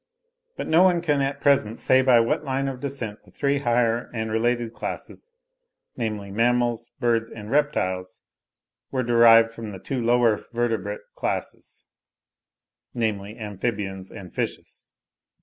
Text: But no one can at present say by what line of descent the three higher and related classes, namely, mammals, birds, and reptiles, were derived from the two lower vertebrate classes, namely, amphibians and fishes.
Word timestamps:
But 0.57 0.65
no 0.67 0.81
one 0.81 0.99
can 1.01 1.21
at 1.21 1.39
present 1.41 1.79
say 1.79 2.01
by 2.01 2.19
what 2.19 2.43
line 2.43 2.67
of 2.67 2.79
descent 2.79 3.21
the 3.23 3.29
three 3.29 3.59
higher 3.59 4.09
and 4.15 4.31
related 4.31 4.73
classes, 4.73 5.31
namely, 5.95 6.31
mammals, 6.31 6.89
birds, 6.99 7.29
and 7.29 7.51
reptiles, 7.51 8.23
were 8.89 9.03
derived 9.03 9.51
from 9.51 9.73
the 9.73 9.79
two 9.79 10.01
lower 10.01 10.37
vertebrate 10.51 11.01
classes, 11.13 11.85
namely, 12.95 13.37
amphibians 13.37 14.09
and 14.09 14.33
fishes. 14.33 14.87